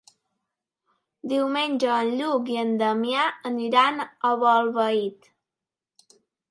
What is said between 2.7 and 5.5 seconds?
Damià aniran a Bolbait.